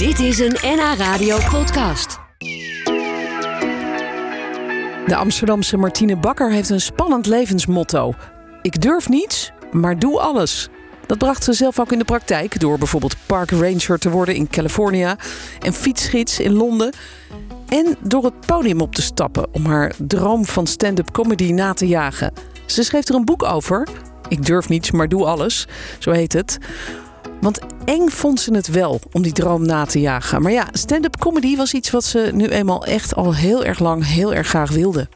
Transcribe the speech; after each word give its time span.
Dit 0.00 0.18
is 0.18 0.38
een 0.38 0.56
NH 0.62 0.94
Radio 0.98 1.38
podcast. 1.50 2.18
De 5.06 5.16
Amsterdamse 5.16 5.76
Martine 5.76 6.16
Bakker 6.16 6.50
heeft 6.50 6.70
een 6.70 6.80
spannend 6.80 7.26
levensmotto. 7.26 8.14
Ik 8.62 8.80
durf 8.80 9.08
niets, 9.08 9.52
maar 9.72 9.98
doe 9.98 10.20
alles. 10.20 10.68
Dat 11.06 11.18
bracht 11.18 11.44
ze 11.44 11.52
zelf 11.52 11.80
ook 11.80 11.92
in 11.92 11.98
de 11.98 12.04
praktijk 12.04 12.60
door 12.60 12.78
bijvoorbeeld 12.78 13.16
park 13.26 13.50
ranger 13.50 13.98
te 13.98 14.10
worden 14.10 14.34
in 14.34 14.48
Californië 14.48 15.14
en 15.58 15.72
fietsgids 15.72 16.38
in 16.38 16.52
Londen. 16.52 16.92
En 17.68 17.96
door 18.00 18.24
het 18.24 18.46
podium 18.46 18.80
op 18.80 18.94
te 18.94 19.02
stappen 19.02 19.54
om 19.54 19.66
haar 19.66 19.92
droom 19.98 20.44
van 20.44 20.66
stand-up 20.66 21.10
comedy 21.10 21.52
na 21.52 21.72
te 21.72 21.86
jagen. 21.86 22.32
Ze 22.66 22.82
schreef 22.82 23.08
er 23.08 23.14
een 23.14 23.24
boek 23.24 23.42
over. 23.42 23.88
Ik 24.28 24.46
durf 24.46 24.68
niets, 24.68 24.90
maar 24.90 25.08
doe 25.08 25.24
alles. 25.24 25.66
Zo 25.98 26.10
heet 26.10 26.32
het. 26.32 26.58
Want 27.40 27.58
eng 27.84 28.08
vond 28.08 28.40
ze 28.40 28.54
het 28.54 28.68
wel 28.68 29.00
om 29.12 29.22
die 29.22 29.32
droom 29.32 29.66
na 29.66 29.84
te 29.84 30.00
jagen. 30.00 30.42
Maar 30.42 30.52
ja, 30.52 30.68
stand-up 30.72 31.16
comedy 31.18 31.56
was 31.56 31.74
iets 31.74 31.90
wat 31.90 32.04
ze 32.04 32.30
nu 32.34 32.48
eenmaal 32.48 32.84
echt 32.84 33.14
al 33.14 33.34
heel 33.34 33.64
erg 33.64 33.78
lang 33.78 34.06
heel 34.06 34.34
erg 34.34 34.48
graag 34.48 34.70
wilde. 34.70 35.08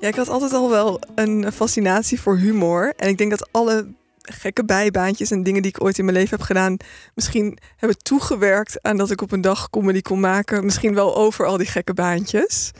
Ja, 0.00 0.08
ik 0.08 0.14
had 0.14 0.28
altijd 0.28 0.52
al 0.52 0.70
wel 0.70 1.00
een 1.14 1.52
fascinatie 1.52 2.20
voor 2.20 2.36
humor. 2.36 2.92
En 2.96 3.08
ik 3.08 3.18
denk 3.18 3.30
dat 3.30 3.48
alle 3.52 3.94
gekke 4.20 4.64
bijbaantjes 4.64 5.30
en 5.30 5.42
dingen 5.42 5.62
die 5.62 5.70
ik 5.70 5.84
ooit 5.84 5.98
in 5.98 6.04
mijn 6.04 6.16
leven 6.16 6.36
heb 6.36 6.46
gedaan, 6.46 6.76
misschien 7.14 7.58
hebben 7.76 7.98
toegewerkt 7.98 8.82
aan 8.82 8.96
dat 8.96 9.10
ik 9.10 9.22
op 9.22 9.32
een 9.32 9.40
dag 9.40 9.70
comedy 9.70 10.00
kon 10.00 10.20
maken. 10.20 10.64
Misschien 10.64 10.94
wel 10.94 11.16
over 11.16 11.46
al 11.46 11.56
die 11.56 11.66
gekke 11.66 11.94
baantjes. 11.94 12.70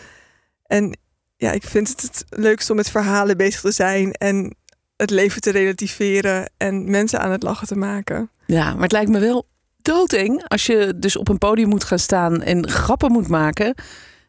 En 0.66 0.98
ja, 1.36 1.52
ik 1.52 1.62
vind 1.62 1.88
het 1.88 2.02
het 2.02 2.24
leukst 2.28 2.70
om 2.70 2.76
met 2.76 2.90
verhalen 2.90 3.36
bezig 3.36 3.60
te 3.60 3.72
zijn 3.72 4.12
en 4.12 4.56
het 4.96 5.10
leven 5.10 5.40
te 5.40 5.50
relativeren 5.50 6.50
en 6.56 6.90
mensen 6.90 7.20
aan 7.20 7.30
het 7.30 7.42
lachen 7.42 7.66
te 7.66 7.76
maken. 7.76 8.30
Ja, 8.46 8.72
maar 8.72 8.82
het 8.82 8.92
lijkt 8.92 9.10
me 9.10 9.18
wel 9.18 9.46
doodeng 9.82 10.48
als 10.48 10.66
je 10.66 10.92
dus 10.96 11.16
op 11.16 11.28
een 11.28 11.38
podium 11.38 11.68
moet 11.68 11.84
gaan 11.84 11.98
staan 11.98 12.42
en 12.42 12.68
grappen 12.68 13.12
moet 13.12 13.28
maken. 13.28 13.74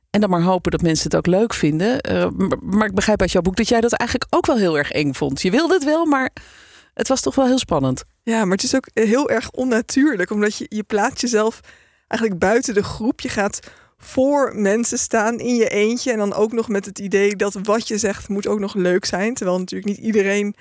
En 0.09 0.21
dan 0.21 0.29
maar 0.29 0.41
hopen 0.41 0.71
dat 0.71 0.81
mensen 0.81 1.03
het 1.03 1.15
ook 1.15 1.27
leuk 1.27 1.53
vinden. 1.53 2.11
Uh, 2.11 2.27
maar 2.59 2.87
ik 2.87 2.95
begrijp 2.95 3.21
uit 3.21 3.31
jouw 3.31 3.41
boek 3.41 3.55
dat 3.55 3.67
jij 3.67 3.81
dat 3.81 3.93
eigenlijk 3.93 4.35
ook 4.35 4.45
wel 4.45 4.57
heel 4.57 4.77
erg 4.77 4.91
eng 4.91 5.13
vond. 5.13 5.41
Je 5.41 5.51
wilde 5.51 5.73
het 5.73 5.83
wel, 5.83 6.05
maar 6.05 6.29
het 6.93 7.07
was 7.07 7.21
toch 7.21 7.35
wel 7.35 7.45
heel 7.45 7.57
spannend. 7.57 8.03
Ja, 8.23 8.45
maar 8.45 8.55
het 8.55 8.63
is 8.63 8.75
ook 8.75 8.87
heel 8.93 9.29
erg 9.29 9.51
onnatuurlijk. 9.51 10.31
Omdat 10.31 10.57
je, 10.57 10.65
je 10.69 10.83
plaatst 10.83 11.21
jezelf 11.21 11.59
eigenlijk 12.07 12.39
buiten 12.39 12.73
de 12.73 12.83
groep. 12.83 13.19
Je 13.19 13.29
gaat 13.29 13.59
voor 13.97 14.55
mensen 14.55 14.97
staan 14.97 15.39
in 15.39 15.55
je 15.55 15.69
eentje. 15.69 16.11
En 16.11 16.17
dan 16.17 16.33
ook 16.33 16.51
nog 16.51 16.67
met 16.67 16.85
het 16.85 16.99
idee 16.99 17.35
dat 17.35 17.53
wat 17.63 17.87
je 17.87 17.97
zegt 17.97 18.29
moet 18.29 18.47
ook 18.47 18.59
nog 18.59 18.73
leuk 18.73 19.05
zijn. 19.05 19.33
Terwijl 19.33 19.59
natuurlijk 19.59 19.97
niet 19.97 20.05
iedereen 20.05 20.55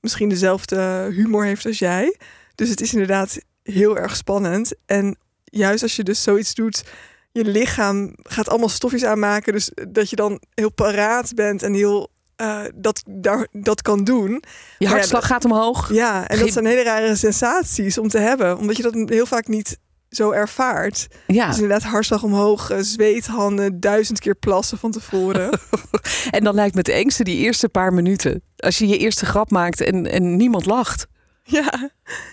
misschien 0.00 0.28
dezelfde 0.28 1.08
humor 1.10 1.44
heeft 1.44 1.66
als 1.66 1.78
jij. 1.78 2.16
Dus 2.54 2.68
het 2.68 2.80
is 2.80 2.92
inderdaad 2.92 3.38
heel 3.62 3.98
erg 3.98 4.16
spannend. 4.16 4.72
En 4.86 5.16
juist 5.44 5.82
als 5.82 5.96
je 5.96 6.04
dus 6.04 6.22
zoiets 6.22 6.54
doet, 6.54 6.84
je 7.32 7.44
lichaam 7.44 8.14
gaat 8.22 8.48
allemaal 8.48 8.68
stofjes 8.68 9.04
aanmaken. 9.04 9.52
Dus 9.52 9.70
dat 9.88 10.10
je 10.10 10.16
dan 10.16 10.40
heel 10.54 10.72
paraat 10.72 11.34
bent 11.34 11.62
en 11.62 11.74
heel 11.74 12.10
uh, 12.40 12.60
dat, 12.74 13.02
daar, 13.08 13.46
dat 13.52 13.82
kan 13.82 14.04
doen. 14.04 14.42
Je 14.78 14.88
hartslag 14.88 15.26
gaat 15.26 15.44
omhoog. 15.44 15.92
Ja, 15.92 16.28
en 16.28 16.38
dat 16.38 16.52
zijn 16.52 16.66
hele 16.66 16.82
rare 16.82 17.16
sensaties 17.16 17.98
om 17.98 18.08
te 18.08 18.18
hebben. 18.18 18.58
Omdat 18.58 18.76
je 18.76 18.82
dat 18.82 18.94
heel 19.08 19.26
vaak 19.26 19.46
niet 19.46 19.78
zo 20.16 20.30
ervaart. 20.30 21.06
Ja. 21.26 21.46
Dus 21.46 21.54
inderdaad 21.54 21.82
hartslag 21.82 22.22
omhoog, 22.22 22.70
eh, 22.70 22.78
zweethanden, 22.80 23.80
duizend 23.80 24.20
keer 24.20 24.34
plassen 24.34 24.78
van 24.78 24.90
tevoren. 24.90 25.58
en 26.30 26.44
dan 26.44 26.54
lijkt 26.54 26.74
me 26.74 26.80
het 26.80 26.88
engste 26.88 27.24
die 27.24 27.38
eerste 27.38 27.68
paar 27.68 27.92
minuten. 27.92 28.42
Als 28.56 28.78
je 28.78 28.86
je 28.86 28.98
eerste 28.98 29.26
grap 29.26 29.50
maakt 29.50 29.80
en, 29.80 30.10
en 30.10 30.36
niemand 30.36 30.66
lacht. 30.66 31.06
Ja. 31.42 31.90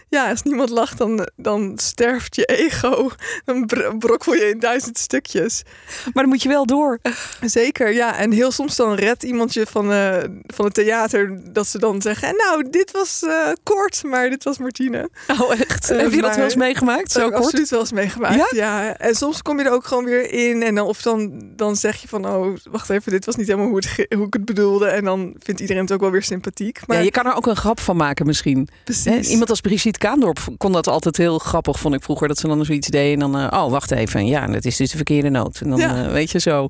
Ja, 0.09 0.29
als 0.29 0.41
niemand 0.41 0.69
lacht, 0.69 0.97
dan, 0.97 1.27
dan 1.35 1.73
sterft 1.75 2.35
je 2.35 2.45
ego. 2.45 3.09
Dan 3.45 3.69
brokkel 3.99 4.33
je 4.33 4.49
in 4.49 4.59
duizend 4.59 4.97
stukjes. 4.97 5.63
Maar 6.03 6.23
dan 6.23 6.27
moet 6.27 6.41
je 6.41 6.49
wel 6.49 6.65
door. 6.65 6.99
Zeker, 7.41 7.93
ja. 7.93 8.17
En 8.17 8.31
heel 8.31 8.51
soms 8.51 8.75
dan 8.75 8.93
redt 8.93 9.23
iemand 9.23 9.53
je 9.53 9.65
van, 9.65 9.91
uh, 9.91 10.17
van 10.45 10.65
het 10.65 10.73
theater 10.73 11.39
dat 11.53 11.67
ze 11.67 11.79
dan 11.79 12.01
zeggen... 12.01 12.35
nou, 12.35 12.69
dit 12.69 12.91
was 12.91 13.21
uh, 13.25 13.47
kort, 13.63 14.03
maar 14.03 14.29
dit 14.29 14.43
was 14.43 14.57
Martine. 14.57 15.09
Oh, 15.27 15.51
echt? 15.51 15.91
Uh, 15.91 15.97
Heb 15.97 16.11
je 16.11 16.21
dat 16.21 16.35
wel 16.35 16.45
eens 16.45 16.55
meegemaakt? 16.55 17.11
Zo 17.11 17.29
kort? 17.29 17.43
Absoluut 17.43 17.69
wel 17.69 17.79
eens 17.79 17.91
meegemaakt, 17.91 18.35
ja? 18.35 18.47
ja? 18.51 18.97
En 18.97 19.15
soms 19.15 19.41
kom 19.41 19.59
je 19.59 19.65
er 19.65 19.71
ook 19.71 19.85
gewoon 19.85 20.05
weer 20.05 20.31
in. 20.31 20.63
En 20.63 20.75
dan, 20.75 20.87
of 20.87 21.01
dan, 21.01 21.51
dan 21.55 21.75
zeg 21.75 22.01
je 22.01 22.07
van, 22.07 22.27
oh, 22.27 22.55
wacht 22.71 22.89
even, 22.89 23.11
dit 23.11 23.25
was 23.25 23.35
niet 23.35 23.47
helemaal 23.47 23.67
hoe, 23.67 23.77
het, 23.77 24.05
hoe 24.15 24.25
ik 24.25 24.33
het 24.33 24.45
bedoelde. 24.45 24.85
En 24.85 25.03
dan 25.03 25.35
vindt 25.39 25.61
iedereen 25.61 25.81
het 25.81 25.91
ook 25.91 26.01
wel 26.01 26.11
weer 26.11 26.23
sympathiek. 26.23 26.87
Maar... 26.87 26.97
Ja, 26.97 27.03
je 27.03 27.11
kan 27.11 27.25
er 27.25 27.35
ook 27.35 27.47
een 27.47 27.55
grap 27.55 27.79
van 27.79 27.95
maken 27.95 28.25
misschien. 28.25 28.67
Precies. 28.83 29.29
Iemand 29.29 29.49
als 29.49 29.61
Brigitte 29.63 29.99
Kaandorp 29.99 30.39
kon 30.57 30.71
dat 30.71 30.87
altijd 30.87 31.17
heel 31.17 31.39
grappig, 31.39 31.79
vond 31.79 31.95
ik 31.95 32.03
vroeger. 32.03 32.27
Dat 32.27 32.37
ze 32.37 32.47
dan 32.47 32.65
zoiets 32.65 32.87
deed 32.87 33.13
en 33.13 33.19
dan, 33.19 33.39
uh, 33.39 33.47
oh, 33.51 33.71
wacht 33.71 33.91
even. 33.91 34.25
Ja, 34.25 34.47
dat 34.47 34.65
is 34.65 34.77
dus 34.77 34.89
de 34.89 34.95
verkeerde 34.95 35.29
noot. 35.29 35.59
En 35.61 35.69
dan 35.69 35.79
ja. 35.79 36.05
uh, 36.05 36.11
weet 36.11 36.31
je 36.31 36.39
zo. 36.39 36.67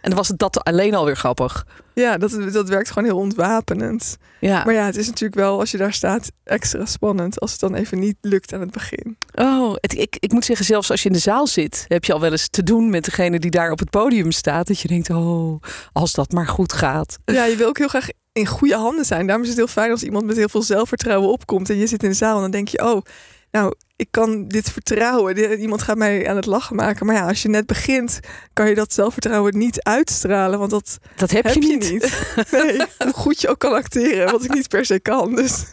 En 0.00 0.08
dan 0.10 0.18
was 0.18 0.28
het 0.28 0.38
dat 0.38 0.64
alleen 0.64 0.94
alweer 0.94 1.16
grappig. 1.16 1.66
Ja, 1.94 2.18
dat, 2.18 2.52
dat 2.52 2.68
werkt 2.68 2.88
gewoon 2.88 3.04
heel 3.04 3.18
ontwapenend. 3.18 4.16
Ja. 4.40 4.64
Maar 4.64 4.74
ja, 4.74 4.84
het 4.84 4.96
is 4.96 5.06
natuurlijk 5.06 5.40
wel, 5.40 5.58
als 5.58 5.70
je 5.70 5.76
daar 5.76 5.92
staat, 5.92 6.30
extra 6.44 6.86
spannend. 6.86 7.40
Als 7.40 7.50
het 7.50 7.60
dan 7.60 7.74
even 7.74 7.98
niet 7.98 8.16
lukt 8.20 8.52
aan 8.52 8.60
het 8.60 8.70
begin. 8.70 9.16
Oh, 9.34 9.74
het, 9.80 9.98
ik, 9.98 10.16
ik 10.20 10.32
moet 10.32 10.44
zeggen, 10.44 10.66
zelfs 10.66 10.90
als 10.90 11.02
je 11.02 11.08
in 11.08 11.14
de 11.14 11.20
zaal 11.20 11.46
zit, 11.46 11.84
heb 11.88 12.04
je 12.04 12.12
al 12.12 12.20
wel 12.20 12.30
eens 12.30 12.48
te 12.48 12.62
doen 12.62 12.90
met 12.90 13.04
degene 13.04 13.38
die 13.38 13.50
daar 13.50 13.70
op 13.70 13.78
het 13.78 13.90
podium 13.90 14.30
staat. 14.30 14.66
Dat 14.66 14.80
je 14.80 14.88
denkt, 14.88 15.10
oh, 15.10 15.62
als 15.92 16.12
dat 16.12 16.32
maar 16.32 16.48
goed 16.48 16.72
gaat. 16.72 17.18
Ja, 17.24 17.44
je 17.44 17.56
wil 17.56 17.68
ook 17.68 17.78
heel 17.78 17.88
graag 17.88 18.08
in 18.32 18.46
goede 18.46 18.76
handen 18.76 19.04
zijn. 19.04 19.26
Daarom 19.26 19.44
is 19.44 19.50
het 19.50 19.58
heel 19.58 19.66
fijn 19.66 19.90
als 19.90 20.02
iemand 20.02 20.24
met 20.24 20.36
heel 20.36 20.48
veel 20.48 20.62
zelfvertrouwen 20.62 21.30
opkomt 21.30 21.70
en 21.70 21.76
je 21.76 21.86
zit 21.86 22.02
in 22.02 22.08
de 22.08 22.14
zaal 22.14 22.34
en 22.36 22.42
dan 22.42 22.50
denk 22.50 22.68
je, 22.68 22.84
oh, 22.84 23.02
nou, 23.50 23.74
ik 23.96 24.08
kan 24.10 24.48
dit 24.48 24.70
vertrouwen. 24.70 25.60
Iemand 25.60 25.82
gaat 25.82 25.96
mij 25.96 26.28
aan 26.28 26.36
het 26.36 26.46
lachen 26.46 26.76
maken. 26.76 27.06
Maar 27.06 27.14
ja, 27.14 27.28
als 27.28 27.42
je 27.42 27.48
net 27.48 27.66
begint, 27.66 28.20
kan 28.52 28.68
je 28.68 28.74
dat 28.74 28.92
zelfvertrouwen 28.92 29.58
niet 29.58 29.82
uitstralen. 29.82 30.58
Want 30.58 30.70
dat, 30.70 30.98
dat 31.16 31.30
heb, 31.30 31.46
je, 31.46 31.60
niet. 31.60 31.90
Nee, 32.50 32.76
hoe 32.98 33.12
goed 33.12 33.40
je 33.40 33.48
ook 33.48 33.58
kan 33.58 33.72
acteren, 33.72 34.30
wat 34.32 34.44
ik 34.44 34.54
niet 34.54 34.68
per 34.68 34.84
se 34.84 35.00
kan. 35.00 35.34
Dus. 35.34 35.64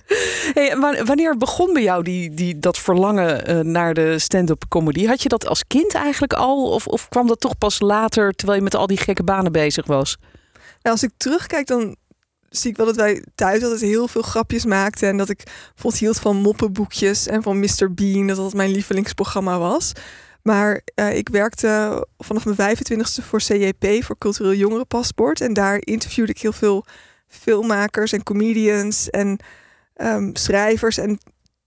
Hey, 0.53 0.77
wanneer 1.05 1.37
begon 1.37 1.73
bij 1.73 1.83
jou 1.83 2.03
die, 2.03 2.33
die, 2.33 2.59
dat 2.59 2.77
verlangen 2.77 3.49
uh, 3.49 3.59
naar 3.59 3.93
de 3.93 4.19
stand-up 4.19 4.63
comedy? 4.69 5.05
Had 5.05 5.21
je 5.23 5.29
dat 5.29 5.47
als 5.47 5.67
kind 5.67 5.93
eigenlijk 5.93 6.33
al? 6.33 6.71
Of, 6.71 6.87
of 6.87 7.09
kwam 7.09 7.27
dat 7.27 7.39
toch 7.39 7.57
pas 7.57 7.79
later, 7.79 8.31
terwijl 8.33 8.57
je 8.57 8.63
met 8.63 8.75
al 8.75 8.87
die 8.87 8.97
gekke 8.97 9.23
banen 9.23 9.51
bezig 9.51 9.85
was? 9.85 10.17
Nou, 10.81 10.95
als 10.95 11.03
ik 11.03 11.11
terugkijk, 11.17 11.67
dan 11.67 11.95
zie 12.49 12.71
ik 12.71 12.77
wel 12.77 12.85
dat 12.85 12.95
wij 12.95 13.23
thuis 13.35 13.63
altijd 13.63 13.81
heel 13.81 14.07
veel 14.07 14.21
grapjes 14.21 14.65
maakten. 14.65 15.07
En 15.07 15.17
dat 15.17 15.29
ik 15.29 15.43
bijvoorbeeld 15.43 16.01
hield 16.01 16.19
van 16.19 16.35
moppenboekjes 16.35 17.27
en 17.27 17.43
van 17.43 17.59
Mr. 17.59 17.93
Bean. 17.93 18.27
Dat 18.27 18.37
dat 18.37 18.53
mijn 18.53 18.71
lievelingsprogramma 18.71 19.59
was. 19.59 19.91
Maar 20.41 20.81
uh, 20.95 21.17
ik 21.17 21.29
werkte 21.29 22.05
vanaf 22.17 22.45
mijn 22.45 22.77
25ste 22.77 23.23
voor 23.23 23.39
CJP, 23.39 24.03
voor 24.03 24.17
Cultureel 24.17 24.53
Jongerenpaspoort. 24.53 25.41
En 25.41 25.53
daar 25.53 25.77
interviewde 25.79 26.31
ik 26.31 26.41
heel 26.41 26.53
veel 26.53 26.85
filmmakers 27.27 28.11
en 28.11 28.23
comedians 28.23 29.09
en 29.09 29.39
um, 29.95 30.35
schrijvers. 30.35 30.97
En 30.97 31.19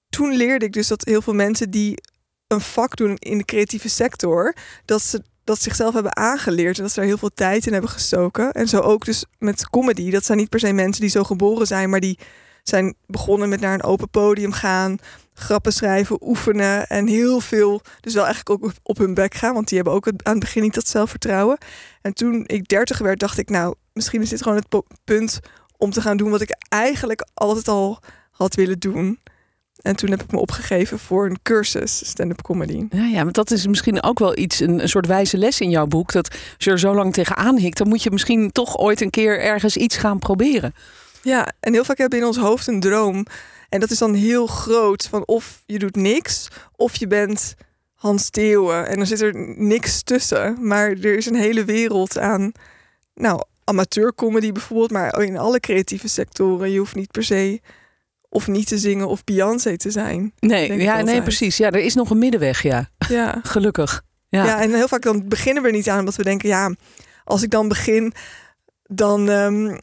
toen 0.08 0.36
leerde 0.36 0.64
ik 0.64 0.72
dus 0.72 0.88
dat 0.88 1.04
heel 1.04 1.22
veel 1.22 1.34
mensen 1.34 1.70
die 1.70 2.02
een 2.46 2.60
vak 2.60 2.96
doen 2.96 3.16
in 3.18 3.38
de 3.38 3.44
creatieve 3.44 3.88
sector, 3.88 4.54
dat 4.84 5.02
ze 5.02 5.22
dat 5.50 5.62
zichzelf 5.62 5.94
hebben 5.94 6.16
aangeleerd 6.16 6.76
en 6.76 6.82
dat 6.82 6.92
ze 6.92 7.00
er 7.00 7.06
heel 7.06 7.18
veel 7.18 7.34
tijd 7.34 7.66
in 7.66 7.72
hebben 7.72 7.90
gestoken. 7.90 8.52
En 8.52 8.68
zo 8.68 8.80
ook 8.80 9.04
dus 9.04 9.24
met 9.38 9.70
comedy. 9.70 10.10
Dat 10.10 10.24
zijn 10.24 10.38
niet 10.38 10.48
per 10.48 10.60
se 10.60 10.72
mensen 10.72 11.00
die 11.00 11.10
zo 11.10 11.24
geboren 11.24 11.66
zijn, 11.66 11.90
maar 11.90 12.00
die 12.00 12.18
zijn 12.62 12.94
begonnen 13.06 13.48
met 13.48 13.60
naar 13.60 13.74
een 13.74 13.82
open 13.82 14.10
podium 14.10 14.52
gaan, 14.52 14.98
grappen 15.34 15.72
schrijven, 15.72 16.18
oefenen 16.20 16.86
en 16.86 17.06
heel 17.06 17.40
veel. 17.40 17.80
Dus 18.00 18.14
wel 18.14 18.24
eigenlijk 18.24 18.64
ook 18.64 18.72
op 18.82 18.98
hun 18.98 19.14
bek 19.14 19.34
gaan, 19.34 19.54
want 19.54 19.68
die 19.68 19.76
hebben 19.76 19.94
ook 19.94 20.06
aan 20.06 20.14
het 20.22 20.38
begin 20.38 20.62
niet 20.62 20.74
dat 20.74 20.88
zelfvertrouwen. 20.88 21.58
En 22.02 22.14
toen 22.14 22.44
ik 22.46 22.68
dertig 22.68 22.98
werd, 22.98 23.20
dacht 23.20 23.38
ik, 23.38 23.48
nou, 23.48 23.74
misschien 23.92 24.22
is 24.22 24.28
dit 24.28 24.42
gewoon 24.42 24.62
het 24.62 24.82
punt 25.04 25.40
om 25.76 25.90
te 25.90 26.00
gaan 26.00 26.16
doen 26.16 26.30
wat 26.30 26.40
ik 26.40 26.56
eigenlijk 26.68 27.28
altijd 27.34 27.68
al 27.68 27.98
had 28.30 28.54
willen 28.54 28.78
doen. 28.78 29.18
En 29.82 29.96
toen 29.96 30.10
heb 30.10 30.22
ik 30.22 30.32
me 30.32 30.38
opgegeven 30.38 30.98
voor 30.98 31.26
een 31.26 31.38
cursus 31.42 32.08
stand-up 32.08 32.42
comedy. 32.42 32.86
Ja, 32.90 33.04
ja, 33.04 33.24
maar 33.24 33.32
dat 33.32 33.50
is 33.50 33.66
misschien 33.66 34.02
ook 34.02 34.18
wel 34.18 34.38
iets, 34.38 34.60
een, 34.60 34.82
een 34.82 34.88
soort 34.88 35.06
wijze 35.06 35.38
les 35.38 35.60
in 35.60 35.70
jouw 35.70 35.86
boek. 35.86 36.12
Dat 36.12 36.30
als 36.30 36.64
je 36.64 36.70
er 36.70 36.78
zo 36.78 36.94
lang 36.94 37.12
tegenaan 37.12 37.56
hikt, 37.56 37.78
dan 37.78 37.88
moet 37.88 38.02
je 38.02 38.10
misschien 38.10 38.52
toch 38.52 38.78
ooit 38.78 39.00
een 39.00 39.10
keer 39.10 39.40
ergens 39.40 39.76
iets 39.76 39.96
gaan 39.96 40.18
proberen. 40.18 40.74
Ja, 41.22 41.52
en 41.60 41.72
heel 41.72 41.84
vaak 41.84 41.98
hebben 41.98 42.18
we 42.18 42.24
in 42.24 42.30
ons 42.30 42.40
hoofd 42.40 42.66
een 42.66 42.80
droom. 42.80 43.26
En 43.68 43.80
dat 43.80 43.90
is 43.90 43.98
dan 43.98 44.14
heel 44.14 44.46
groot. 44.46 45.06
Van 45.06 45.26
of 45.26 45.62
je 45.66 45.78
doet 45.78 45.96
niks, 45.96 46.48
of 46.76 46.96
je 46.96 47.06
bent 47.06 47.54
Hans 47.94 48.24
Steeuwen. 48.24 48.86
En 48.86 48.96
dan 48.96 49.06
zit 49.06 49.20
er 49.20 49.34
niks 49.56 50.02
tussen. 50.02 50.56
Maar 50.60 50.88
er 50.88 51.16
is 51.16 51.26
een 51.26 51.34
hele 51.34 51.64
wereld 51.64 52.18
aan, 52.18 52.52
nou, 53.14 53.42
amateurcomedy 53.64 54.52
bijvoorbeeld. 54.52 54.90
Maar 54.90 55.22
in 55.22 55.38
alle 55.38 55.60
creatieve 55.60 56.08
sectoren. 56.08 56.70
Je 56.70 56.78
hoeft 56.78 56.94
niet 56.94 57.10
per 57.10 57.24
se 57.24 57.60
of 58.30 58.46
niet 58.46 58.66
te 58.66 58.78
zingen 58.78 59.08
of 59.08 59.24
Beyoncé 59.24 59.76
te 59.76 59.90
zijn. 59.90 60.32
Nee, 60.38 60.76
ja, 60.76 61.02
nee, 61.02 61.22
precies. 61.22 61.56
Ja, 61.56 61.70
er 61.70 61.84
is 61.84 61.94
nog 61.94 62.10
een 62.10 62.18
middenweg, 62.18 62.62
ja. 62.62 62.88
Ja. 63.08 63.40
Gelukkig. 63.42 64.02
Ja. 64.28 64.44
ja, 64.44 64.60
en 64.60 64.74
heel 64.74 64.88
vaak 64.88 65.02
dan 65.02 65.28
beginnen 65.28 65.62
we 65.62 65.68
er 65.68 65.74
niet 65.74 65.88
aan 65.88 65.98
omdat 65.98 66.16
we 66.16 66.22
denken, 66.22 66.48
ja, 66.48 66.74
als 67.24 67.42
ik 67.42 67.50
dan 67.50 67.68
begin, 67.68 68.12
dan, 68.86 69.28
um, 69.28 69.78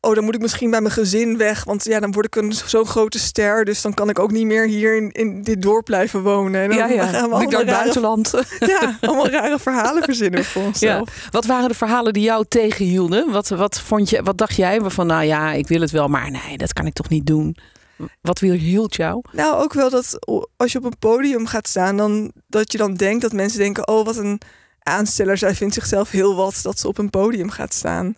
oh, 0.00 0.14
dan 0.14 0.24
moet 0.24 0.34
ik 0.34 0.40
misschien 0.40 0.70
bij 0.70 0.80
mijn 0.80 0.92
gezin 0.92 1.36
weg. 1.36 1.64
Want 1.64 1.84
ja, 1.84 2.00
dan 2.00 2.12
word 2.12 2.26
ik 2.26 2.36
een 2.36 2.52
zo'n 2.52 2.86
grote 2.86 3.18
ster. 3.18 3.64
Dus 3.64 3.82
dan 3.82 3.94
kan 3.94 4.08
ik 4.08 4.18
ook 4.18 4.30
niet 4.30 4.46
meer 4.46 4.66
hier 4.66 4.96
in, 4.96 5.10
in 5.10 5.42
dit 5.42 5.62
dorp 5.62 5.84
blijven 5.84 6.22
wonen. 6.22 6.60
En 6.60 6.68
dan 6.68 6.78
ja, 6.78 6.86
ja. 6.86 7.06
gaan 7.06 7.30
we 7.30 7.42
ik 7.42 7.50
naar 7.50 7.60
het 7.60 7.68
buitenland. 7.68 8.34
ja, 8.58 8.98
allemaal 9.00 9.28
rare 9.28 9.58
verhalen 9.58 10.02
verzinnen 10.02 10.44
voor 10.44 10.62
Ja. 10.66 10.68
onszelf. 10.68 11.28
Wat 11.30 11.46
waren 11.46 11.68
de 11.68 11.74
verhalen 11.74 12.12
die 12.12 12.22
jou 12.22 12.44
tegenhielden? 12.48 13.30
Wat, 13.30 13.48
wat, 13.48 13.80
vond 13.80 14.10
je, 14.10 14.22
wat 14.22 14.38
dacht 14.38 14.56
jij 14.56 14.80
van, 14.82 15.06
nou 15.06 15.24
ja, 15.24 15.52
ik 15.52 15.68
wil 15.68 15.80
het 15.80 15.90
wel, 15.90 16.08
maar 16.08 16.30
nee, 16.30 16.56
dat 16.56 16.72
kan 16.72 16.86
ik 16.86 16.92
toch 16.92 17.08
niet 17.08 17.26
doen? 17.26 17.56
Wat 18.20 18.38
hield 18.38 18.96
jou? 18.96 19.22
Nou, 19.32 19.62
ook 19.62 19.72
wel 19.72 19.90
dat 19.90 20.18
als 20.56 20.72
je 20.72 20.78
op 20.78 20.84
een 20.84 20.98
podium 20.98 21.46
gaat 21.46 21.68
staan, 21.68 21.96
dan 21.96 22.32
dat 22.46 22.72
je 22.72 22.78
dan 22.78 22.94
denkt 22.94 23.22
dat 23.22 23.32
mensen 23.32 23.58
denken: 23.58 23.88
oh, 23.88 24.04
wat 24.04 24.16
een 24.16 24.40
aansteller. 24.78 25.38
Zij 25.38 25.54
vindt 25.54 25.74
zichzelf 25.74 26.10
heel 26.10 26.36
wat 26.36 26.58
dat 26.62 26.78
ze 26.78 26.88
op 26.88 26.98
een 26.98 27.10
podium 27.10 27.50
gaat 27.50 27.74
staan. 27.74 28.14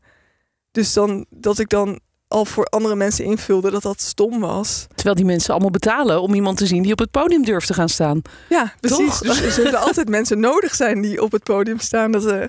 Dus 0.71 0.93
dan 0.93 1.27
dat 1.31 1.59
ik 1.59 1.69
dan 1.69 2.01
al 2.33 2.45
voor 2.45 2.65
andere 2.65 2.95
mensen 2.95 3.25
invulde 3.25 3.71
dat 3.71 3.83
dat 3.83 4.01
stom 4.01 4.41
was. 4.41 4.87
Terwijl 4.95 5.15
die 5.17 5.25
mensen 5.25 5.51
allemaal 5.53 5.71
betalen 5.71 6.23
om 6.23 6.35
iemand 6.35 6.57
te 6.57 6.67
zien 6.67 6.83
die 6.83 6.93
op 6.93 6.99
het 6.99 7.11
podium 7.11 7.45
durft 7.45 7.67
te 7.67 7.75
gaan 7.75 7.89
staan. 7.89 8.23
Ja, 8.49 8.73
precies. 8.81 8.99
Toch? 9.19 9.19
Dus 9.19 9.41
er 9.41 9.51
zullen 9.51 9.81
altijd 9.81 10.09
mensen 10.19 10.41
nodig 10.41 10.75
zijn 10.75 11.01
die 11.01 11.23
op 11.23 11.33
het 11.33 11.43
podium 11.43 11.79
staan. 11.79 12.13
Dat, 12.13 12.27
eh, 12.27 12.41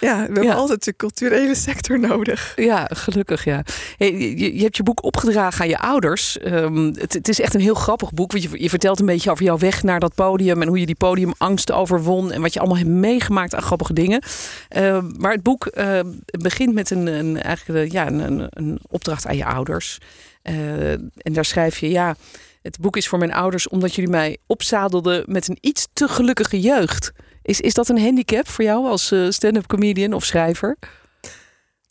ja, 0.00 0.16
we 0.16 0.22
hebben 0.22 0.42
Ja. 0.42 0.54
altijd 0.54 0.84
de 0.84 0.96
culturele 0.96 1.54
sector 1.54 1.98
nodig. 2.00 2.52
Ja, 2.56 2.88
gelukkig 2.92 3.44
ja. 3.44 3.62
Hey, 3.96 4.12
je, 4.18 4.56
je 4.56 4.62
hebt 4.62 4.76
je 4.76 4.82
boek 4.82 5.04
opgedragen 5.04 5.60
aan 5.60 5.68
je 5.68 5.78
ouders. 5.78 6.38
Ehm, 6.38 6.92
het, 6.94 7.12
het 7.12 7.28
is 7.28 7.40
echt 7.40 7.54
een 7.54 7.60
heel 7.60 7.74
grappig 7.74 8.12
boek. 8.12 8.32
Want 8.32 8.42
je, 8.44 8.62
je 8.62 8.68
vertelt 8.68 9.00
een 9.00 9.06
beetje 9.06 9.30
over 9.30 9.44
jouw 9.44 9.58
weg 9.58 9.82
naar 9.82 10.00
dat 10.00 10.14
podium. 10.14 10.62
En 10.62 10.68
hoe 10.68 10.80
je 10.80 10.86
die 10.86 10.94
podiumangst 10.94 11.72
overwon. 11.72 12.32
En 12.32 12.40
wat 12.40 12.52
je 12.52 12.58
allemaal 12.58 12.78
hebt 12.78 12.90
meegemaakt 12.90 13.54
aan 13.54 13.62
grappige 13.62 13.92
dingen. 13.92 14.22
Ehm, 14.68 15.04
maar 15.18 15.32
het 15.32 15.42
boek 15.42 15.66
eh, 15.66 16.00
begint 16.24 16.74
met 16.74 16.90
een, 16.90 17.06
een, 17.06 17.42
eigenlijk, 17.42 17.86
eh, 17.86 17.92
ja, 17.92 18.06
een, 18.06 18.18
een, 18.20 18.46
een 18.50 18.78
opdracht 18.90 19.24
aan 19.26 19.36
je 19.36 19.44
ouders. 19.44 19.98
Eh, 20.42 20.92
en 20.92 21.32
daar 21.32 21.44
schrijf 21.44 21.78
je, 21.78 21.90
ja, 21.90 22.16
het 22.62 22.78
boek 22.80 22.96
is 22.96 23.08
voor 23.08 23.18
mijn 23.18 23.32
ouders 23.32 23.68
omdat 23.68 23.94
jullie 23.94 24.10
mij 24.10 24.38
opzadelden 24.46 25.24
met 25.26 25.48
een 25.48 25.58
iets 25.60 25.86
te 25.92 26.08
gelukkige 26.08 26.60
jeugd. 26.60 27.12
Is, 27.42 27.60
is 27.60 27.74
dat 27.74 27.88
een 27.88 28.00
handicap 28.00 28.48
voor 28.48 28.64
jou 28.64 28.86
als 28.86 29.12
eh, 29.12 29.30
stand-up 29.30 29.66
comedian 29.66 30.12
of 30.12 30.24
schrijver? 30.24 30.76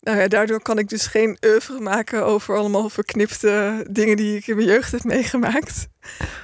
Nou 0.00 0.18
ja, 0.18 0.28
daardoor 0.28 0.62
kan 0.62 0.78
ik 0.78 0.88
dus 0.88 1.06
geen 1.06 1.38
oeuvre 1.46 1.80
maken 1.80 2.24
over 2.24 2.56
allemaal 2.56 2.88
verknipte 2.88 3.86
dingen 3.90 4.16
die 4.16 4.36
ik 4.36 4.46
in 4.46 4.56
mijn 4.56 4.68
jeugd 4.68 4.92
heb 4.92 5.04
meegemaakt. 5.04 5.86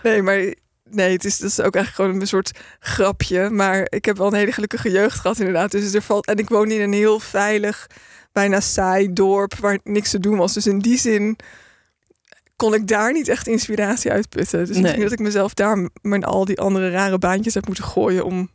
Nee, 0.02 0.22
maar 0.22 0.54
nee, 0.90 1.12
het 1.12 1.24
is, 1.24 1.38
dat 1.38 1.50
is 1.50 1.60
ook 1.60 1.74
eigenlijk 1.74 1.94
gewoon 1.94 2.20
een 2.20 2.26
soort 2.26 2.50
grapje. 2.78 3.50
Maar 3.50 3.86
ik 3.88 4.04
heb 4.04 4.16
wel 4.16 4.26
een 4.26 4.34
hele 4.34 4.52
gelukkige 4.52 4.90
jeugd 4.90 5.20
gehad 5.20 5.38
inderdaad. 5.38 5.70
Dus 5.70 5.94
er 5.94 6.02
valt, 6.02 6.26
en 6.26 6.36
ik 6.36 6.48
woon 6.48 6.70
in 6.70 6.80
een 6.80 6.92
heel 6.92 7.20
veilig, 7.20 7.86
bijna 8.32 8.60
saai 8.60 9.12
dorp 9.12 9.54
waar 9.54 9.78
niks 9.84 10.10
te 10.10 10.18
doen 10.20 10.36
was. 10.36 10.52
Dus 10.52 10.66
in 10.66 10.78
die 10.78 10.98
zin 10.98 11.36
kon 12.56 12.74
ik 12.74 12.88
daar 12.88 13.12
niet 13.12 13.28
echt 13.28 13.46
inspiratie 13.48 14.10
uitputten. 14.10 14.66
Dus 14.66 14.76
Nee. 14.76 15.00
dat 15.00 15.12
ik 15.12 15.18
mezelf 15.18 15.54
daar 15.54 15.88
mijn 16.02 16.24
al 16.24 16.44
die 16.44 16.60
andere 16.60 16.90
rare 16.90 17.18
baantjes 17.18 17.54
heb 17.54 17.66
moeten 17.66 17.84
gooien 17.84 18.24
om, 18.24 18.50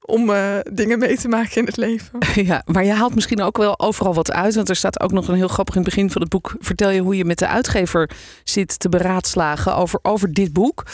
om 0.00 0.30
eh, 0.30 0.54
dingen 0.72 0.98
mee 0.98 1.16
te 1.18 1.28
maken 1.28 1.56
in 1.56 1.64
het 1.64 1.76
leven. 1.76 2.18
Ja, 2.34 2.62
maar 2.64 2.84
je 2.84 2.92
haalt 2.92 3.14
misschien 3.14 3.42
ook 3.42 3.56
wel 3.56 3.78
overal 3.78 4.14
wat 4.14 4.32
uit. 4.32 4.54
Want 4.54 4.68
er 4.68 4.76
staat 4.76 5.00
ook 5.00 5.12
nog 5.12 5.28
een 5.28 5.34
heel 5.34 5.48
grappig 5.48 5.74
in 5.74 5.80
het 5.80 5.90
begin 5.90 6.10
van 6.10 6.20
het 6.20 6.30
boek. 6.30 6.54
Vertel 6.58 6.90
je 6.90 7.00
hoe 7.00 7.16
je 7.16 7.24
met 7.24 7.38
de 7.38 7.46
uitgever 7.48 8.10
zit 8.44 8.78
te 8.78 8.88
beraadslagen 8.88 9.76
over, 9.76 9.98
over 10.02 10.32
dit 10.32 10.52
boek. 10.52 10.84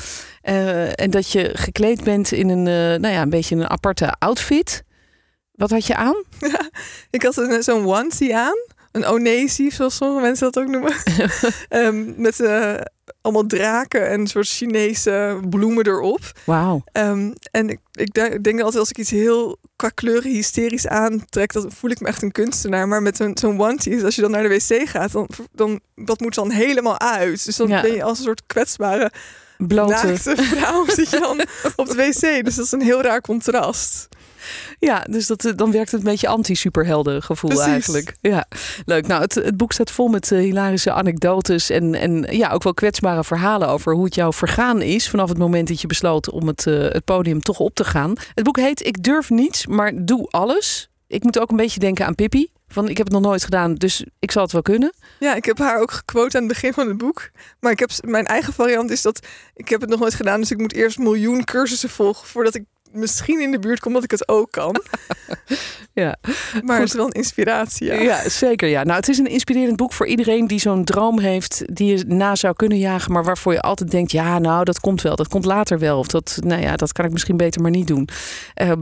Eh, 0.42 1.00
en 1.00 1.10
dat 1.10 1.30
je 1.32 1.50
gekleed 1.52 2.04
bent 2.04 2.32
in 2.32 2.48
een, 2.48 2.66
eh, 2.66 3.00
nou 3.00 3.14
ja, 3.14 3.22
een 3.22 3.30
beetje 3.30 3.56
een 3.56 3.70
aparte 3.70 4.14
outfit. 4.18 4.84
Wat 5.62 5.70
had 5.70 5.86
je 5.86 5.96
aan? 5.96 6.22
Ik 7.10 7.22
had 7.22 7.36
een, 7.36 7.62
zo'n 7.62 7.86
onesie 7.86 8.36
aan. 8.36 8.56
Een 8.92 9.04
onesie, 9.04 9.72
zoals 9.74 9.96
sommige 9.96 10.20
mensen 10.20 10.50
dat 10.52 10.62
ook 10.62 10.70
noemen. 10.70 10.92
Ehm, 11.68 12.12
met 12.22 12.40
eh, 12.40 12.74
allemaal 13.20 13.46
draken 13.46 14.08
en 14.08 14.20
een 14.20 14.26
soort 14.26 14.48
Chinese 14.48 15.40
bloemen 15.50 15.86
erop. 15.86 16.20
Wauw. 16.44 16.82
Ehm, 16.92 17.32
en 17.50 17.68
ik, 17.70 17.78
ik 17.92 18.14
de- 18.14 18.38
denk 18.40 18.60
altijd 18.60 18.78
als 18.78 18.90
ik 18.90 18.98
iets 18.98 19.10
heel 19.10 19.56
qua 19.76 19.88
kleuren 19.88 20.30
hysterisch 20.30 20.86
aantrek, 20.86 21.52
dan 21.52 21.72
voel 21.72 21.90
ik 21.90 22.00
me 22.00 22.08
echt 22.08 22.22
een 22.22 22.32
kunstenaar. 22.32 22.88
Maar 22.88 23.02
met 23.02 23.16
zo'n 23.16 23.36
zo'n 23.38 23.60
onesie, 23.60 24.04
als 24.04 24.14
je 24.14 24.22
dan 24.22 24.30
naar 24.30 24.42
de 24.42 24.48
wc 24.48 24.88
gaat, 24.88 25.12
dan, 25.12 25.28
dan 25.52 25.80
dat 25.94 26.20
moet 26.20 26.34
dan 26.34 26.50
helemaal 26.50 27.00
uit. 27.00 27.44
Dus 27.44 27.56
dan 27.56 27.68
Ja. 27.68 27.80
ben 27.80 27.92
je 27.94 28.02
als 28.02 28.18
een 28.18 28.24
soort 28.24 28.42
kwetsbare, 28.46 29.10
Blote. 29.58 29.92
naakte 29.92 30.36
vrouw 30.42 30.84
zit 30.96 31.10
je 31.10 31.18
dan 31.18 31.40
op 31.76 31.88
de 31.88 31.94
wc. 31.94 32.44
Dus 32.44 32.54
dat 32.54 32.64
is 32.64 32.72
een 32.72 32.82
heel 32.82 33.02
raar 33.02 33.20
contrast. 33.20 34.08
Ja, 34.78 35.06
dus 35.10 35.26
dat, 35.26 35.44
eh, 35.44 35.52
dan 35.56 35.72
werkt 35.72 35.90
het 35.90 36.00
een 36.00 36.10
beetje 36.10 36.28
anti-superhelden 36.28 37.22
gevoel 37.22 37.50
Precies. 37.50 37.68
eigenlijk. 37.68 38.16
Ja, 38.20 38.46
leuk. 38.84 39.06
Nou, 39.06 39.22
het, 39.22 39.34
het 39.34 39.56
boek 39.56 39.72
staat 39.72 39.90
vol 39.90 40.08
met 40.08 40.32
eh, 40.32 40.38
hilarische 40.38 40.92
anekdotes 40.92 41.70
en, 41.70 41.94
en 41.94 42.26
ja, 42.30 42.50
ook 42.50 42.62
wel 42.62 42.74
kwetsbare 42.74 43.24
verhalen 43.24 43.68
over 43.68 43.94
hoe 43.94 44.04
het 44.04 44.14
jou 44.14 44.34
vergaan 44.34 44.82
is 44.82 45.08
vanaf 45.08 45.28
het 45.28 45.38
moment 45.38 45.68
dat 45.68 45.80
je 45.80 45.86
besloot 45.86 46.30
om 46.30 46.46
het, 46.46 46.66
eh, 46.66 46.74
het 46.74 47.04
podium 47.04 47.40
toch 47.40 47.58
op 47.58 47.74
te 47.74 47.84
gaan. 47.84 48.12
Het 48.34 48.44
boek 48.44 48.56
heet 48.56 48.86
Ik 48.86 49.02
durf 49.02 49.30
niets, 49.30 49.66
maar 49.66 49.92
doe 50.04 50.28
alles. 50.30 50.90
Ik 51.06 51.22
moet 51.22 51.38
ook 51.38 51.50
een 51.50 51.56
beetje 51.56 51.80
denken 51.80 52.06
aan 52.06 52.14
Pippi. 52.14 52.50
Van 52.68 52.88
ik 52.88 52.96
heb 52.96 53.06
het 53.06 53.14
nog 53.14 53.24
nooit 53.24 53.44
gedaan, 53.44 53.74
dus 53.74 54.04
ik 54.18 54.30
zal 54.30 54.42
het 54.42 54.52
wel 54.52 54.62
kunnen. 54.62 54.92
Ja, 55.18 55.34
ik 55.34 55.44
heb 55.44 55.58
haar 55.58 55.80
ook 55.80 55.90
gequote 55.90 56.36
aan 56.36 56.44
het 56.44 56.52
begin 56.52 56.72
van 56.72 56.88
het 56.88 56.96
boek. 56.96 57.30
Maar 57.60 57.72
ik 57.72 57.78
heb, 57.78 57.90
mijn 58.00 58.26
eigen 58.26 58.52
variant 58.52 58.90
is 58.90 59.02
dat 59.02 59.26
ik 59.54 59.68
heb 59.68 59.80
het 59.80 59.90
nog 59.90 60.00
nooit 60.00 60.14
gedaan. 60.14 60.40
Dus 60.40 60.50
ik 60.50 60.58
moet 60.58 60.72
eerst 60.72 60.98
miljoen 60.98 61.44
cursussen 61.44 61.88
volgen 61.88 62.28
voordat 62.28 62.54
ik 62.54 62.64
misschien 62.92 63.40
in 63.40 63.50
de 63.50 63.58
buurt 63.58 63.80
kom 63.80 63.92
dat 63.92 64.04
ik 64.04 64.10
het 64.10 64.28
ook 64.28 64.50
kan. 64.50 64.76
Ja. 65.94 66.16
Maar 66.62 66.78
het 66.78 66.88
is 66.88 66.94
wel 66.94 67.06
een 67.06 67.12
inspiratie. 67.12 67.86
Ja. 67.86 67.94
Ja. 67.94 68.28
zeker. 68.28 68.68
Ja. 68.68 68.82
Nou, 68.82 68.96
het 68.96 69.08
is 69.08 69.18
een 69.18 69.26
inspirerend 69.26 69.76
boek 69.76 69.92
voor 69.92 70.06
iedereen 70.06 70.46
die 70.46 70.60
zo'n 70.60 70.84
droom 70.84 71.18
heeft, 71.18 71.62
die 71.66 71.96
je 71.96 72.04
na 72.06 72.34
zou 72.34 72.54
kunnen 72.54 72.78
jagen, 72.78 73.12
maar 73.12 73.24
waarvoor 73.24 73.52
je 73.52 73.60
altijd 73.60 73.90
denkt: 73.90 74.12
ja, 74.12 74.38
nou, 74.38 74.64
dat 74.64 74.80
komt 74.80 75.02
wel, 75.02 75.16
dat 75.16 75.28
komt 75.28 75.44
later 75.44 75.78
wel. 75.78 75.98
Of 75.98 76.06
dat, 76.06 76.38
nou 76.40 76.62
ja, 76.62 76.76
dat 76.76 76.92
kan 76.92 77.04
ik 77.04 77.12
misschien 77.12 77.36
beter 77.36 77.62
maar 77.62 77.70
niet 77.70 77.86
doen. 77.86 78.08
Eh, 78.54 78.72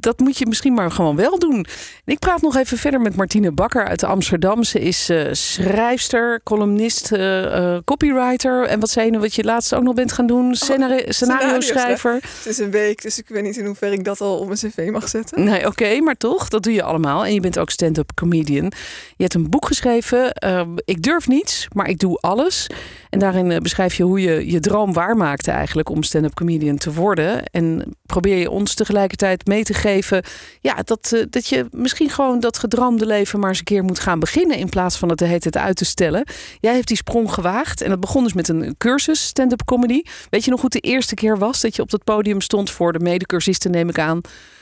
dat 0.00 0.18
moet 0.18 0.38
je 0.38 0.46
misschien 0.46 0.74
maar 0.74 0.90
gewoon 0.90 1.16
wel 1.16 1.38
doen. 1.38 1.66
En 2.04 2.12
ik 2.12 2.18
praat 2.18 2.42
nog 2.42 2.56
even 2.56 2.78
verder 2.78 3.00
met 3.00 3.16
Martine 3.16 3.52
Bakker 3.52 3.84
uit 3.84 4.04
Amsterdam. 4.04 4.64
Ze 4.64 4.80
is 4.80 5.08
eh, 5.08 5.28
schrijfster, 5.32 6.40
columnist, 6.42 7.12
eh, 7.12 7.74
eh, 7.74 7.82
copywriter. 7.84 8.64
En 8.66 8.80
wat 8.80 8.90
zei 8.90 9.04
je 9.04 9.10
nou 9.10 9.22
wat 9.22 9.34
je 9.34 9.44
laatst 9.44 9.74
ook 9.74 9.82
nog 9.82 9.94
bent 9.94 10.12
gaan 10.12 10.26
doen? 10.26 10.54
Scenario, 10.54 11.04
scenario 11.08 11.60
schrijver. 11.60 12.14
Het 12.14 12.46
is 12.46 12.58
een 12.58 12.70
week, 12.70 13.02
dus 13.02 13.18
ik 13.18 13.28
weet 13.28 13.42
niet 13.42 13.55
in 13.56 13.66
hoeverre 13.66 13.94
ik 13.94 14.04
dat 14.04 14.20
al 14.20 14.38
op 14.38 14.46
mijn 14.46 14.58
cv 14.58 14.88
mag 14.90 15.08
zetten. 15.08 15.44
Nee, 15.44 15.66
oké, 15.66 16.00
maar 16.00 16.16
toch, 16.16 16.48
dat 16.48 16.62
doe 16.62 16.72
je 16.72 16.82
allemaal. 16.82 17.24
En 17.24 17.34
je 17.34 17.40
bent 17.40 17.58
ook 17.58 17.70
stand-up 17.70 18.10
comedian. 18.14 18.72
Je 19.16 19.22
hebt 19.22 19.34
een 19.34 19.50
boek 19.50 19.66
geschreven, 19.66 20.32
eh, 20.32 20.66
Ik 20.84 21.02
durf 21.02 21.28
niets, 21.28 21.68
maar 21.72 21.88
ik 21.88 21.98
doe 21.98 22.18
alles. 22.20 22.66
En 23.10 23.18
daarin 23.18 23.50
eh, 23.50 23.58
beschrijf 23.58 23.94
je 23.94 24.02
hoe 24.02 24.20
je 24.20 24.50
je 24.50 24.60
droom 24.60 24.92
waarmaakte 24.92 25.50
eigenlijk 25.50 25.88
om 25.88 26.02
stand-up 26.02 26.34
comedian 26.34 26.76
te 26.76 26.92
worden. 26.92 27.44
En 27.44 27.96
probeer 28.06 28.36
je 28.36 28.50
ons 28.50 28.74
tegelijkertijd 28.74 29.46
mee 29.46 29.64
te 29.64 29.74
geven 29.74 30.24
ja, 30.60 30.74
dat, 30.84 31.12
eh, 31.12 31.22
dat 31.30 31.46
je 31.46 31.66
misschien 31.70 32.10
gewoon 32.10 32.40
dat 32.40 32.58
gedroomde 32.58 33.06
leven 33.06 33.40
maar 33.40 33.48
eens 33.48 33.58
een 33.58 33.64
keer 33.64 33.84
moet 33.84 33.98
gaan 33.98 34.18
beginnen 34.18 34.56
in 34.56 34.68
plaats 34.68 34.96
van 34.96 35.08
het 35.08 35.18
de 35.18 35.24
hele 35.24 35.38
tijd 35.38 35.56
uit 35.56 35.76
te 35.76 35.84
stellen. 35.84 36.26
Jij 36.60 36.74
hebt 36.74 36.88
die 36.88 36.96
sprong 36.96 37.32
gewaagd 37.32 37.80
en 37.80 37.90
dat 37.90 38.00
begon 38.00 38.22
dus 38.22 38.32
met 38.32 38.48
een 38.48 38.74
cursus 38.78 39.26
stand-up 39.26 39.64
comedy. 39.64 40.02
Weet 40.30 40.44
je 40.44 40.50
nog 40.50 40.62
het 40.62 40.72
de 40.72 40.80
eerste 40.80 41.14
keer 41.14 41.38
was 41.38 41.60
dat 41.60 41.76
je 41.76 41.82
op 41.82 41.90
dat 41.90 42.04
podium 42.04 42.40
stond 42.40 42.70
voor 42.70 42.92
de 42.92 42.98
medecursisten, 43.46 43.70
neem 43.70 43.88
ik 43.88 43.98
aan, 43.98 44.20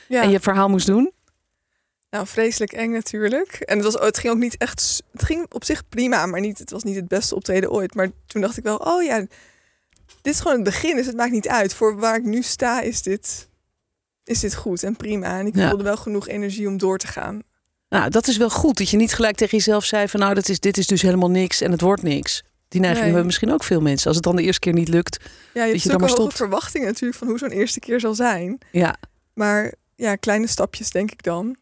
Ja, 0.08 0.22
en 0.22 0.30
je 0.30 0.40
verhaal 0.40 0.68
moest 0.68 0.86
doen? 0.86 1.12
nou 2.10 2.26
vreselijk 2.26 2.72
eng 2.72 2.92
natuurlijk. 2.92 3.52
En 3.52 3.76
het, 3.78 3.84
was, 3.92 4.02
het 4.02 4.18
ging 4.18 4.32
ook 4.32 4.38
niet 4.38 4.56
echt, 4.56 5.02
het 5.12 5.22
ging 5.24 5.46
op 5.52 5.64
zich 5.64 5.88
prima, 5.88 6.26
maar 6.26 6.40
niet, 6.40 6.58
het 6.58 6.70
was 6.70 6.82
niet 6.82 6.96
het 6.96 7.08
beste 7.08 7.34
optreden 7.34 7.70
ooit. 7.70 7.94
Maar 7.94 8.10
toen 8.26 8.40
dacht 8.40 8.56
ik 8.56 8.64
wel, 8.64 8.76
oh 8.76 9.02
ja, 9.02 9.18
dit 10.22 10.32
is 10.34 10.38
gewoon 10.40 10.54
het 10.56 10.64
begin, 10.64 10.96
dus 10.96 11.06
het 11.06 11.16
maakt 11.16 11.32
niet 11.32 11.48
uit. 11.48 11.74
Voor 11.74 11.96
waar 11.98 12.16
ik 12.16 12.22
nu 12.24 12.42
sta 12.42 12.80
is 12.80 13.02
dit, 13.02 13.48
is 14.24 14.40
dit 14.40 14.54
goed 14.54 14.82
en 14.82 14.96
prima. 14.96 15.38
En 15.38 15.46
ik 15.46 15.56
Ja. 15.56 15.68
voelde 15.68 15.84
wel 15.84 15.96
genoeg 15.96 16.28
energie 16.28 16.68
om 16.68 16.78
door 16.78 16.98
te 16.98 17.06
gaan. 17.06 17.42
Nou, 17.88 18.10
dat 18.10 18.26
is 18.26 18.36
wel 18.36 18.50
goed. 18.50 18.78
Dat 18.78 18.88
je 18.90 18.96
niet 18.96 19.14
gelijk 19.14 19.36
tegen 19.36 19.56
jezelf 19.58 19.84
zei 19.84 20.08
van 20.08 20.20
nou, 20.20 20.34
dat 20.34 20.48
is, 20.48 20.60
dit 20.60 20.78
is 20.78 20.86
dus 20.86 21.02
helemaal 21.02 21.30
niks 21.30 21.60
en 21.60 21.70
het 21.70 21.80
wordt 21.80 22.02
niks. 22.02 22.42
Die 22.68 22.80
neiging 22.80 23.04
Nee. 23.04 23.06
hebben 23.14 23.26
misschien 23.26 23.52
ook 23.52 23.64
veel 23.64 23.80
mensen. 23.80 24.06
Als 24.06 24.16
het 24.16 24.24
dan 24.24 24.36
de 24.36 24.42
eerste 24.42 24.60
keer 24.60 24.72
niet 24.72 24.88
lukt. 24.88 25.18
Ja, 25.54 25.64
je 25.64 25.70
hebt 25.70 25.70
je 25.70 25.72
dan 25.72 25.80
zulke 25.82 25.98
maar 25.98 26.08
stopt. 26.08 26.34
verwachtingen 26.36 26.86
natuurlijk 26.86 27.18
van 27.18 27.28
hoe 27.28 27.38
zo'n 27.38 27.50
eerste 27.50 27.80
keer 27.80 28.00
zal 28.00 28.14
zijn. 28.14 28.58
Ja, 28.70 28.96
Maar 29.34 29.74
ja, 29.96 30.16
kleine 30.16 30.46
stapjes 30.46 30.90
denk 30.90 31.10
ik 31.10 31.22
dan. 31.22 31.56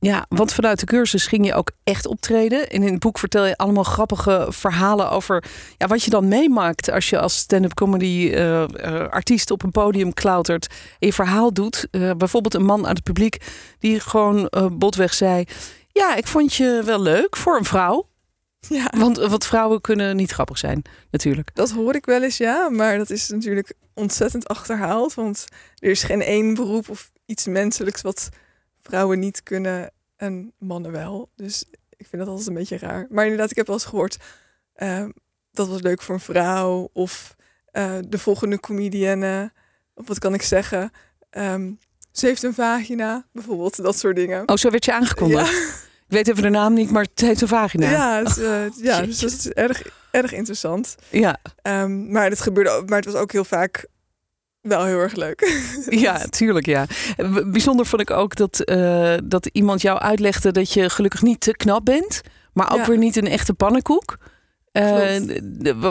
ja, 0.00 0.26
want 0.28 0.52
vanuit 0.52 0.80
de 0.80 0.86
cursus 0.86 1.26
ging 1.26 1.46
je 1.46 1.54
ook 1.54 1.70
echt 1.84 2.06
optreden. 2.06 2.68
En 2.68 2.82
in 2.82 2.90
het 2.92 2.98
boek 2.98 3.18
vertel 3.18 3.46
je 3.46 3.56
allemaal 3.56 3.84
grappige 3.84 4.46
verhalen 4.50 5.10
over 5.10 5.44
ja, 5.76 5.86
wat 5.86 6.02
je 6.02 6.10
dan 6.10 6.28
meemaakt 6.28 6.90
als 6.90 7.10
je 7.10 7.18
als 7.20 7.36
stand-up 7.36 7.74
comedy 7.74 8.30
eh, 8.34 8.62
eh, 8.62 9.08
artiest 9.08 9.50
op 9.50 9.62
een 9.62 9.70
podium 9.70 10.12
klautert 10.14 10.66
en 10.98 11.06
je 11.06 11.12
verhaal 11.12 11.52
doet. 11.52 11.86
Eh, 11.90 12.10
bijvoorbeeld 12.16 12.54
een 12.54 12.64
man 12.64 12.86
uit 12.86 12.96
het 12.96 13.04
publiek 13.06 13.36
die 13.78 14.00
gewoon 14.00 14.46
eh, 14.48 14.66
botweg 14.72 15.14
zei: 15.14 15.44
Ja, 15.88 16.14
ik 16.14 16.26
vond 16.26 16.54
je 16.54 16.82
wel 16.84 17.00
leuk 17.02 17.36
voor 17.36 17.56
een 17.56 17.64
vrouw. 17.64 18.07
Ja, 18.68 18.92
Want, 18.96 19.16
want 19.16 19.46
vrouwen 19.46 19.80
kunnen 19.80 20.16
niet 20.16 20.30
grappig 20.30 20.58
zijn, 20.58 20.82
natuurlijk. 21.10 21.50
dat 21.54 21.70
hoor 21.70 21.94
ik 21.94 22.06
wel 22.06 22.22
eens, 22.22 22.36
ja. 22.36 22.68
Maar 22.68 22.98
dat 22.98 23.10
is 23.10 23.28
natuurlijk 23.28 23.72
ontzettend 23.94 24.48
achterhaald. 24.48 25.14
Want 25.14 25.44
er 25.78 25.90
is 25.90 26.02
geen 26.02 26.22
één 26.22 26.54
beroep 26.54 26.88
of 26.88 27.10
iets 27.26 27.46
menselijks 27.46 28.02
wat 28.02 28.28
vrouwen 28.80 29.18
niet 29.18 29.42
kunnen 29.42 29.90
en 30.16 30.52
mannen 30.58 30.92
wel. 30.92 31.30
Dus 31.36 31.64
Ik 31.96 32.06
vind 32.06 32.22
dat 32.22 32.30
altijd 32.30 32.48
een 32.48 32.54
beetje 32.54 32.78
raar. 32.78 33.06
Maar 33.10 33.24
inderdaad, 33.24 33.50
ik 33.50 33.56
heb 33.56 33.66
wel 33.66 33.74
eens 33.76 33.84
gehoord, 33.84 34.16
eh, 34.72 35.04
dat 35.52 35.68
was 35.68 35.80
leuk 35.80 36.02
voor 36.02 36.14
een 36.14 36.20
vrouw. 36.20 36.90
Of 36.92 37.36
eh, 37.66 37.98
de 38.08 38.18
volgende 38.18 38.60
comedienne. 38.60 39.52
Of 39.94 40.08
wat 40.08 40.18
kan 40.18 40.34
ik 40.34 40.42
zeggen? 40.42 40.90
Ehm, 41.30 41.72
ze 42.12 42.26
heeft 42.26 42.42
een 42.42 42.54
vagina, 42.54 43.26
bijvoorbeeld. 43.32 43.82
Dat 43.82 43.98
soort 43.98 44.16
dingen. 44.16 44.48
Oh, 44.48 44.56
zo 44.56 44.70
werd 44.70 44.84
je 44.84 44.92
aangekondigd. 44.92 45.87
Ik 46.08 46.14
weet 46.14 46.28
even 46.28 46.42
de 46.42 46.48
naam 46.48 46.74
niet, 46.74 46.90
maar 46.90 47.02
het 47.02 47.20
heet 47.20 47.40
een 47.40 47.48
vagina. 47.48 47.90
Ja, 47.90 48.22
het, 48.24 48.38
uh, 48.38 48.84
ja 48.84 49.02
dus 49.02 49.18
dat 49.18 49.30
is 49.30 49.48
erg, 49.48 49.82
erg 50.10 50.32
interessant. 50.32 50.94
Ja. 51.10 51.38
Um, 51.62 52.10
maar 52.10 52.28
het 52.30 52.40
gebeurde 52.40 52.82
maar 52.86 52.96
het 52.98 53.12
was 53.12 53.20
ook 53.20 53.32
heel 53.32 53.44
vaak 53.44 53.86
wel 54.60 54.84
heel 54.84 54.98
erg 54.98 55.14
leuk. 55.14 55.66
Ja, 55.88 56.18
tuurlijk 56.18 56.66
ja. 56.66 56.86
Bijzonder 57.46 57.86
vond 57.86 58.02
ik 58.02 58.10
ook 58.10 58.36
dat, 58.36 58.62
uh, 58.70 59.14
dat 59.24 59.46
iemand 59.52 59.82
jou 59.82 59.98
uitlegde 59.98 60.52
dat 60.52 60.72
je 60.72 60.90
gelukkig 60.90 61.22
niet 61.22 61.40
te 61.40 61.56
knap 61.56 61.84
bent, 61.84 62.20
maar 62.52 62.72
ook 62.72 62.78
Ja. 62.78 62.86
weer 62.86 62.98
niet 62.98 63.16
een 63.16 63.26
echte 63.28 63.54
pannenkoek. 63.54 64.18
Eh, 64.72 65.18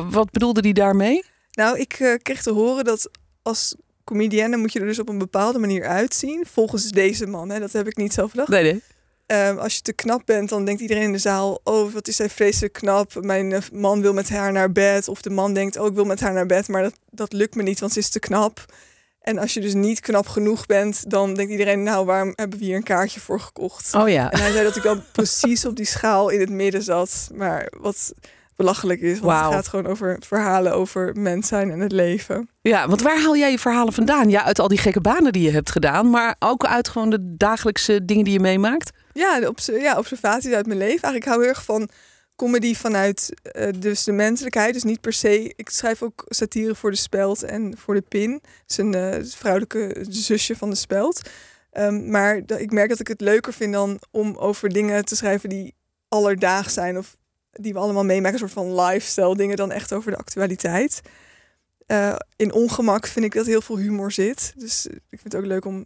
wat 0.09 0.31
bedoelde 0.31 0.61
die 0.61 0.73
daarmee? 0.73 1.23
Nou, 1.51 1.79
ik 1.79 1.93
eh, 1.93 2.13
kreeg 2.21 2.41
te 2.41 2.51
horen 2.51 2.83
dat 2.83 3.09
als 3.41 3.75
comedienne 4.03 4.57
moet 4.57 4.73
je 4.73 4.79
er 4.79 4.85
dus 4.85 4.99
op 4.99 5.09
een 5.09 5.17
bepaalde 5.17 5.59
manier 5.59 5.85
uitzien. 5.85 6.45
Volgens 6.51 6.89
deze 6.91 7.25
man, 7.25 7.49
hè, 7.49 7.59
dat 7.59 7.71
heb 7.71 7.87
ik 7.87 7.97
niet 7.97 8.13
zelf 8.13 8.31
bedacht. 8.31 8.49
Nee, 8.49 8.63
nee. 8.63 8.81
Ehm, 9.27 9.57
als 9.57 9.75
je 9.75 9.81
te 9.81 9.93
knap 9.93 10.21
bent, 10.25 10.49
dan 10.49 10.65
denkt 10.65 10.81
iedereen 10.81 11.03
in 11.03 11.11
de 11.11 11.17
zaal... 11.17 11.59
oh, 11.63 11.93
wat 11.93 12.07
is 12.07 12.15
zij 12.15 12.29
vreselijk 12.29 12.73
knap. 12.73 13.13
Mijn 13.21 13.51
eh, 13.51 13.61
man 13.73 14.01
wil 14.01 14.13
met 14.13 14.29
haar 14.29 14.51
naar 14.51 14.71
bed. 14.71 15.07
Of 15.07 15.21
de 15.21 15.29
man 15.29 15.53
denkt, 15.53 15.77
oh, 15.77 15.87
ik 15.87 15.93
wil 15.93 16.05
met 16.05 16.19
haar 16.19 16.33
naar 16.33 16.45
bed. 16.45 16.67
Maar 16.67 16.81
dat, 16.81 16.93
dat 17.09 17.33
lukt 17.33 17.55
me 17.55 17.63
niet, 17.63 17.79
want 17.79 17.93
ze 17.93 17.99
is 17.99 18.09
te 18.09 18.19
knap. 18.19 18.65
En 19.21 19.37
als 19.37 19.53
je 19.53 19.59
dus 19.59 19.73
niet 19.73 19.99
knap 19.99 20.27
genoeg 20.27 20.65
bent... 20.65 21.09
dan 21.09 21.33
denkt 21.33 21.51
iedereen, 21.51 21.83
nou, 21.83 22.05
waarom 22.05 22.33
hebben 22.35 22.59
we 22.59 22.65
hier 22.65 22.75
een 22.75 22.83
kaartje 22.83 23.19
voor 23.19 23.39
gekocht? 23.39 23.93
Oh 23.95 24.09
ja. 24.09 24.31
En 24.31 24.39
hij 24.39 24.51
zei 24.51 24.63
dat 24.63 24.75
ik 24.75 24.83
dan 24.83 25.03
precies 25.11 25.65
op 25.65 25.75
die 25.75 25.85
schaal 25.85 26.29
in 26.29 26.39
het 26.39 26.49
midden 26.49 26.83
zat. 26.83 27.29
Maar 27.33 27.71
wat 27.79 28.13
belachelijk 28.55 29.01
is, 29.01 29.19
want 29.19 29.43
het 29.43 29.53
gaat 29.53 29.67
gewoon 29.67 29.87
over 29.87 30.17
verhalen 30.19 30.73
over 30.73 31.11
mens 31.15 31.47
zijn 31.47 31.71
en 31.71 31.79
het 31.79 31.91
leven. 31.91 32.49
Ja, 32.61 32.87
want 32.87 33.01
waar 33.01 33.21
haal 33.21 33.37
jij 33.37 33.51
je 33.51 33.59
verhalen 33.59 33.93
vandaan? 33.93 34.29
Ja, 34.29 34.43
uit 34.43 34.59
al 34.59 34.67
die 34.67 34.77
gekke 34.77 35.01
banen 35.01 35.31
die 35.31 35.43
je 35.43 35.51
hebt 35.51 35.71
gedaan, 35.71 36.09
maar 36.09 36.35
ook 36.39 36.65
uit 36.65 36.87
gewoon 36.87 37.09
de 37.09 37.35
dagelijkse 37.37 38.05
dingen 38.05 38.23
die 38.23 38.33
je 38.33 38.39
meemaakt. 38.39 38.91
Ja, 39.17 39.47
obs- 39.47 39.65
ja, 39.65 39.97
observaties 39.97 40.53
uit 40.53 40.65
mijn 40.65 40.79
leven. 40.79 41.01
Eigenlijk 41.01 41.23
ik 41.23 41.29
hou 41.29 41.39
heel 41.39 41.49
erg 41.49 41.63
van 41.63 41.89
comedy 42.35 42.75
vanuit 42.75 43.33
eh, 43.41 43.69
dus 43.79 44.03
de 44.03 44.11
menselijkheid. 44.11 44.73
Dus 44.73 44.83
niet 44.83 45.01
per 45.01 45.13
se. 45.13 45.53
Ik 45.55 45.69
schrijf 45.69 46.01
ook 46.01 46.25
satire 46.27 46.75
voor 46.75 46.91
de 46.91 46.97
Speld 46.97 47.43
en 47.43 47.77
voor 47.77 47.93
de 47.93 48.01
Pin. 48.01 48.41
Dus 48.65 48.77
een 48.77 49.25
vrouwelijke 49.25 50.05
zusje 50.09 50.55
van 50.55 50.69
de 50.69 50.75
Speld. 50.75 51.29
Ehm, 51.71 52.09
maar 52.09 52.41
ik 52.57 52.71
merk 52.71 52.89
dat 52.89 52.99
ik 52.99 53.07
het 53.07 53.21
leuker 53.21 53.53
vind 53.53 53.73
dan 53.73 53.99
om 54.11 54.35
over 54.35 54.69
dingen 54.69 55.05
te 55.05 55.15
schrijven 55.15 55.49
die 55.49 55.75
alledaags 56.07 56.73
zijn 56.73 56.97
of 56.97 57.17
die 57.51 57.73
we 57.73 57.79
allemaal 57.79 58.03
meemaken, 58.03 58.33
een 58.33 58.49
soort 58.49 58.65
van 58.65 58.81
lifestyle 58.81 59.35
dingen 59.35 59.57
dan 59.57 59.71
echt 59.71 59.93
over 59.93 60.11
de 60.11 60.17
actualiteit. 60.17 61.01
Eh, 61.85 62.15
in 62.35 62.53
ongemak 62.53 63.07
vind 63.07 63.25
ik 63.25 63.33
dat 63.33 63.45
heel 63.45 63.61
veel 63.61 63.77
humor 63.77 64.11
zit. 64.11 64.53
Dus 64.55 64.85
ik 64.87 65.19
vind 65.19 65.23
het 65.23 65.35
ook 65.35 65.45
leuk 65.45 65.65
om 65.65 65.85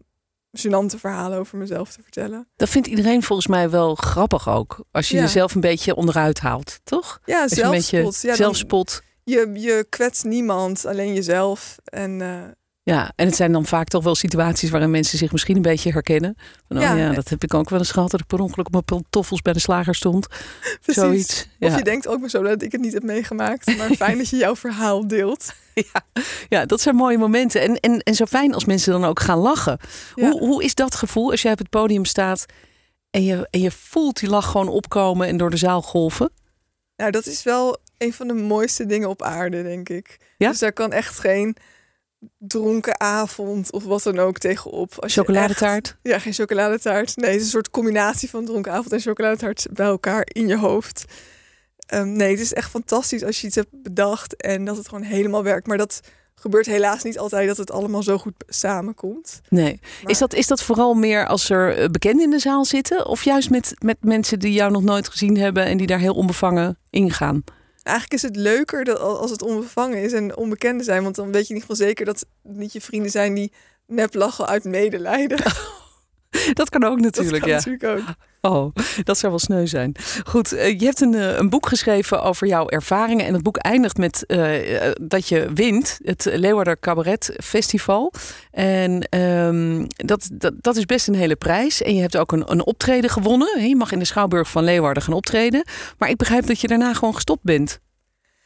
gênante 0.59 0.99
verhalen 0.99 1.39
over 1.39 1.57
mezelf 1.57 1.91
te 1.91 2.01
vertellen. 2.01 2.47
Dat 2.55 2.69
vindt 2.69 2.87
iedereen 2.87 3.23
volgens 3.23 3.47
mij 3.47 3.69
wel 3.69 3.95
grappig 3.95 4.49
ook. 4.49 4.83
Als 4.91 5.09
je 5.09 5.15
Ja. 5.15 5.21
jezelf 5.21 5.55
een 5.55 5.61
beetje 5.61 5.95
onderuit 5.95 6.39
haalt, 6.39 6.79
toch? 6.83 7.19
Ja, 7.25 7.41
Als 7.41 7.49
je 7.51 7.55
zelfspot. 7.57 8.21
Ja, 8.21 8.27
dan- 8.27 8.37
zelfspot. 8.37 9.01
je, 9.23 9.51
je 9.53 9.85
kwetst 9.89 10.23
niemand, 10.23 10.85
alleen 10.85 11.13
jezelf. 11.13 11.77
En 11.83 12.21
eh, 12.21 12.41
Ja, 12.83 13.11
en 13.15 13.25
het 13.25 13.35
zijn 13.35 13.51
dan 13.51 13.65
vaak 13.65 13.87
toch 13.87 14.03
wel 14.03 14.15
situaties 14.15 14.69
waarin 14.69 14.91
mensen 14.91 15.17
zich 15.17 15.31
misschien 15.31 15.55
een 15.55 15.61
beetje 15.61 15.91
herkennen. 15.91 16.35
Van, 16.67 16.77
oh 16.77 16.83
ja, 16.83 16.95
Ja. 16.95 17.13
dat 17.13 17.29
heb 17.29 17.43
ik 17.43 17.53
ook 17.53 17.69
wel 17.69 17.79
eens 17.79 17.91
gehad, 17.91 18.11
dat 18.11 18.19
ik 18.19 18.25
per 18.27 18.39
ongeluk 18.39 18.65
op 18.65 18.71
mijn 18.71 18.83
pantoffels 18.83 19.41
bij 19.41 19.53
de 19.53 19.59
slager 19.59 19.95
stond. 19.95 20.27
precies. 20.81 21.01
Zoiets. 21.01 21.47
Of 21.59 21.69
Ja. 21.69 21.77
je 21.77 21.83
denkt 21.83 22.07
ook 22.07 22.19
maar 22.19 22.29
zo 22.29 22.41
dat 22.43 22.61
ik 22.61 22.71
het 22.71 22.81
niet 22.81 22.93
heb 22.93 23.03
meegemaakt. 23.03 23.77
Maar 23.77 23.89
fijn 23.89 24.17
dat 24.17 24.29
je 24.29 24.37
jouw 24.37 24.55
verhaal 24.55 25.07
deelt. 25.07 25.53
ja, 26.49 26.65
dat 26.65 26.81
zijn 26.81 26.95
mooie 26.95 27.17
momenten. 27.17 27.61
En, 27.61 27.79
en, 27.79 27.99
en 27.99 28.15
zo 28.15 28.25
fijn 28.25 28.53
als 28.53 28.65
mensen 28.65 28.91
dan 28.91 29.05
ook 29.05 29.19
gaan 29.19 29.37
lachen. 29.39 29.77
Ja. 30.15 30.29
Hoe, 30.29 30.39
hoe 30.39 30.63
is 30.63 30.75
dat 30.75 30.95
gevoel 30.95 31.31
als 31.31 31.41
jij 31.41 31.51
op 31.51 31.57
het 31.57 31.69
podium 31.69 32.05
staat 32.05 32.45
en 33.09 33.23
je, 33.23 33.47
en 33.49 33.59
je 33.59 33.71
voelt 33.71 34.19
die 34.19 34.29
lach 34.29 34.51
gewoon 34.51 34.67
opkomen 34.67 35.27
en 35.27 35.37
door 35.37 35.49
de 35.49 35.57
zaal 35.57 35.81
golven? 35.81 36.31
Nou, 36.95 37.11
dat 37.11 37.25
is 37.25 37.43
wel 37.43 37.77
een 37.97 38.13
van 38.13 38.27
de 38.27 38.33
mooiste 38.33 38.85
dingen 38.85 39.09
op 39.09 39.21
aarde, 39.21 39.63
denk 39.63 39.89
ik. 39.89 40.17
Ja? 40.37 40.49
Dus 40.49 40.59
daar 40.59 40.73
kan 40.73 40.91
echt 40.91 41.19
geen 41.19 41.55
dronken 42.37 42.99
avond 42.99 43.71
of 43.71 43.83
wat 43.83 44.03
dan 44.03 44.19
ook 44.19 44.37
tegenop. 44.37 44.93
Als 44.99 45.13
Chocoladetaart? 45.13 45.87
echt- 45.87 45.97
ja, 46.01 46.19
geen 46.19 46.33
chocoladetaart. 46.33 47.15
Nee, 47.15 47.29
het 47.29 47.39
is 47.39 47.45
een 47.45 47.51
soort 47.51 47.69
combinatie 47.69 48.29
van 48.29 48.45
dronken 48.45 48.71
avond 48.71 48.91
en 48.91 48.99
chocoladetaart 48.99 49.67
bij 49.73 49.85
elkaar 49.85 50.21
in 50.27 50.47
je 50.47 50.57
hoofd. 50.57 51.05
Ehm, 51.85 52.11
nee, 52.11 52.31
het 52.31 52.39
is 52.39 52.53
echt 52.53 52.69
fantastisch 52.69 53.23
als 53.23 53.41
je 53.41 53.47
iets 53.47 53.55
hebt 53.55 53.69
bedacht 53.83 54.35
en 54.35 54.65
dat 54.65 54.77
het 54.77 54.87
gewoon 54.89 55.03
helemaal 55.03 55.43
werkt. 55.43 55.67
Maar 55.67 55.77
dat 55.77 56.01
gebeurt 56.35 56.65
helaas 56.65 57.03
niet 57.03 57.19
altijd 57.19 57.47
dat 57.47 57.57
het 57.57 57.71
allemaal 57.71 58.03
zo 58.03 58.17
goed 58.17 58.33
samenkomt. 58.47 59.41
Nee. 59.49 59.79
Maar- 60.01 60.11
Is, 60.11 60.17
dat, 60.17 60.33
is 60.33 60.47
dat 60.47 60.63
vooral 60.63 60.93
meer 60.93 61.27
als 61.27 61.49
er 61.49 61.77
eh, 61.77 61.87
bekenden 61.89 62.23
in 62.23 62.29
de 62.29 62.39
zaal 62.39 62.65
zitten? 62.65 63.05
Of 63.05 63.23
juist 63.23 63.49
met, 63.49 63.73
met 63.83 63.97
mensen 64.03 64.39
die 64.39 64.53
jou 64.53 64.71
nog 64.71 64.83
nooit 64.83 65.09
gezien 65.09 65.37
hebben 65.37 65.65
en 65.65 65.77
die 65.77 65.87
daar 65.87 65.99
heel 65.99 66.13
onbevangen 66.15 66.77
ingaan? 66.89 67.43
Eigenlijk 67.83 68.23
is 68.23 68.29
het 68.29 68.35
leuker 68.35 68.83
dat 68.83 68.99
al- 68.99 69.19
als 69.19 69.31
het 69.31 69.41
onbevangen 69.41 70.03
is 70.03 70.13
en 70.13 70.37
onbekenden 70.37 70.85
zijn. 70.85 71.03
Want 71.03 71.15
dan 71.15 71.31
weet 71.31 71.47
je 71.47 71.53
in 71.53 71.61
ieder 71.61 71.75
zeker 71.75 72.05
dat 72.05 72.19
het 72.19 72.57
niet 72.57 72.73
je 72.73 72.81
vrienden 72.81 73.11
zijn 73.11 73.33
die 73.33 73.51
nep 73.87 74.13
lachen 74.13 74.47
uit 74.47 74.63
medelijden. 74.63 75.39
Dat 76.53 76.69
kan 76.69 76.83
ook 76.83 77.01
Dat 77.01 77.15
natuurlijk, 77.15 77.43
kan 77.43 77.49
ja. 77.49 77.55
natuurlijk 77.55 77.83
ook. 77.83 78.15
Oh, 78.43 78.75
dat 79.03 79.17
zou 79.17 79.31
wel 79.31 79.41
sneu 79.41 79.67
zijn. 79.67 79.95
Goed, 80.25 80.51
eh, 80.51 80.79
je 80.79 80.85
hebt 80.85 81.01
een, 81.01 81.13
eh, 81.13 81.37
een 81.37 81.49
boek 81.49 81.67
geschreven 81.67 82.23
over 82.23 82.47
jouw 82.47 82.67
ervaringen. 82.67 83.25
En 83.25 83.33
het 83.33 83.43
boek 83.43 83.57
eindigt 83.57 83.97
met 83.97 84.25
eh, 84.25 84.91
dat 85.01 85.27
je 85.27 85.51
wint 85.53 85.99
het 86.03 86.25
Leeuwarder 86.33 86.79
Cabaret 86.79 87.33
Festival. 87.43 88.13
En 88.51 89.01
ehm, 89.09 89.85
dat, 89.87 90.29
dat, 90.33 90.53
dat 90.57 90.75
is 90.75 90.85
best 90.85 91.07
een 91.07 91.15
hele 91.15 91.35
prijs. 91.35 91.81
En 91.81 91.95
je 91.95 92.01
hebt 92.01 92.17
ook 92.17 92.31
een, 92.31 92.51
een 92.51 92.65
optreden 92.65 93.09
gewonnen. 93.09 93.67
Je 93.67 93.75
mag 93.75 93.91
in 93.91 93.99
de 93.99 94.05
Schouwburg 94.05 94.49
van 94.49 94.63
Leeuwarden 94.63 95.03
gaan 95.03 95.13
optreden. 95.13 95.65
Maar 95.97 96.09
ik 96.09 96.17
begrijp 96.17 96.47
dat 96.47 96.61
je 96.61 96.67
daarna 96.67 96.93
gewoon 96.93 97.15
gestopt 97.15 97.43
bent. 97.43 97.79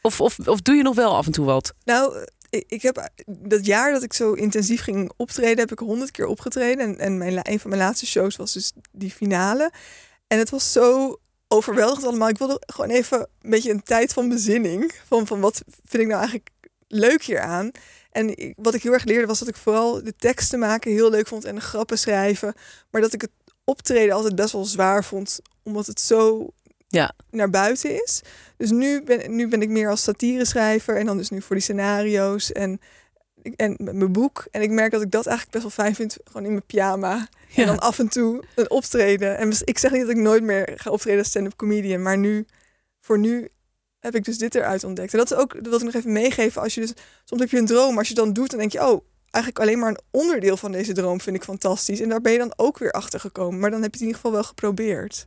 Of, 0.02 0.20
of, 0.20 0.38
of 0.44 0.60
doe 0.60 0.74
je 0.74 0.82
nog 0.82 0.94
wel 0.94 1.16
af 1.16 1.26
en 1.26 1.32
toe 1.32 1.44
wat? 1.44 1.74
Nou, 1.84 2.26
ik, 2.50 2.82
heb 2.82 3.10
dat 3.26 3.66
jaar 3.66 3.92
dat 3.92 4.02
ik 4.02 4.12
zo 4.12 4.32
intensief 4.32 4.82
ging 4.82 5.12
optreden, 5.16 5.58
heb 5.58 5.72
ik 5.72 5.78
honderd 5.78 6.10
keer 6.10 6.26
opgetreden. 6.26 6.84
En, 6.84 6.98
en 6.98 7.18
mijn, 7.18 7.38
een 7.42 7.60
van 7.60 7.70
mijn 7.70 7.82
laatste 7.82 8.06
shows 8.06 8.36
was 8.36 8.52
dus 8.52 8.72
die 8.92 9.10
finale. 9.10 9.72
En 10.26 10.38
het 10.38 10.50
was 10.50 10.72
zo 10.72 11.16
overweldigend 11.48 12.06
allemaal. 12.06 12.28
Ik 12.28 12.38
wilde 12.38 12.62
gewoon 12.66 12.90
even 12.90 13.18
een 13.18 13.50
beetje 13.50 13.70
een 13.70 13.82
tijd 13.82 14.12
van 14.12 14.28
bezinning. 14.28 14.92
Van, 15.06 15.26
van 15.26 15.40
wat 15.40 15.62
vind 15.84 16.02
ik 16.02 16.08
nou 16.08 16.18
eigenlijk 16.18 16.50
leuk 16.88 17.22
hieraan? 17.22 17.70
En 18.10 18.54
wat 18.56 18.74
ik 18.74 18.82
heel 18.82 18.92
erg 18.92 19.04
leerde 19.04 19.26
was 19.26 19.38
dat 19.38 19.48
ik 19.48 19.56
vooral 19.56 20.02
de 20.02 20.16
teksten 20.16 20.58
maken 20.58 20.92
heel 20.92 21.10
leuk 21.10 21.26
vond 21.26 21.44
en 21.44 21.54
de 21.54 21.60
grappen 21.60 21.98
schrijven. 21.98 22.54
Maar 22.90 23.00
dat 23.00 23.12
ik 23.12 23.20
het 23.20 23.30
optreden 23.64 24.14
altijd 24.14 24.34
best 24.34 24.52
wel 24.52 24.64
zwaar 24.64 25.04
vond, 25.04 25.38
omdat 25.62 25.86
het 25.86 26.00
zo 26.00 26.50
Ja. 26.96 27.12
naar 27.30 27.50
buiten 27.50 28.02
is. 28.02 28.22
Dus 28.56 28.70
nu 28.70 29.02
ben, 29.02 29.36
nu 29.36 29.48
ben 29.48 29.62
ik 29.62 29.68
meer 29.68 29.90
als 29.90 30.02
satire-schrijver 30.02 30.96
en 30.96 31.06
dan 31.06 31.16
dus 31.16 31.30
nu 31.30 31.42
voor 31.42 31.56
die 31.56 31.64
scenario's 31.64 32.52
en, 32.52 32.80
en 33.56 33.76
met 33.78 33.94
mijn 33.94 34.12
boek. 34.12 34.46
En 34.50 34.62
ik 34.62 34.70
merk 34.70 34.92
dat 34.92 35.02
ik 35.02 35.10
dat 35.10 35.26
eigenlijk 35.26 35.58
best 35.58 35.76
wel 35.76 35.84
fijn 35.84 35.94
vind, 35.94 36.16
gewoon 36.24 36.44
in 36.44 36.52
mijn 36.52 36.66
pyjama. 36.66 37.28
Ja. 37.48 37.62
En 37.62 37.66
dan 37.66 37.78
af 37.78 37.98
en 37.98 38.08
toe 38.08 38.42
een 38.54 38.70
optreden. 38.70 39.38
En 39.38 39.52
ik 39.64 39.78
zeg 39.78 39.90
niet 39.90 40.00
dat 40.00 40.10
ik 40.10 40.16
nooit 40.16 40.42
meer 40.42 40.72
ga 40.76 40.90
optreden 40.90 41.18
als 41.18 41.28
stand-up 41.28 41.56
comedian, 41.56 42.02
maar 42.02 42.18
nu, 42.18 42.46
voor 43.00 43.18
nu 43.18 43.48
heb 43.98 44.14
ik 44.14 44.24
dus 44.24 44.38
dit 44.38 44.54
eruit 44.54 44.84
ontdekt. 44.84 45.12
En 45.12 45.18
dat 45.18 45.30
is 45.30 45.36
ook, 45.36 45.54
dat 45.54 45.66
wil 45.66 45.78
ik 45.78 45.84
nog 45.84 45.94
even 45.94 46.12
meegeven, 46.12 46.62
als 46.62 46.74
je 46.74 46.80
dus, 46.80 46.92
soms 47.24 47.40
heb 47.40 47.50
je 47.50 47.58
een 47.58 47.66
droom, 47.66 47.98
als 47.98 48.08
je 48.08 48.14
dan 48.14 48.32
doet, 48.32 48.50
dan 48.50 48.58
denk 48.58 48.72
je, 48.72 48.88
oh, 48.88 49.04
eigenlijk 49.30 49.64
alleen 49.64 49.78
maar 49.78 49.90
een 49.90 50.00
onderdeel 50.10 50.56
van 50.56 50.72
deze 50.72 50.92
droom 50.92 51.20
vind 51.20 51.36
ik 51.36 51.42
fantastisch. 51.42 52.00
En 52.00 52.08
daar 52.08 52.20
ben 52.20 52.32
je 52.32 52.38
dan 52.38 52.52
ook 52.56 52.78
weer 52.78 52.92
achter 52.92 53.20
gekomen. 53.20 53.60
Maar 53.60 53.70
dan 53.70 53.82
heb 53.82 53.94
je 53.94 53.98
het 53.98 54.00
in 54.00 54.06
ieder 54.06 54.20
geval 54.20 54.32
wel 54.32 54.48
geprobeerd. 54.48 55.26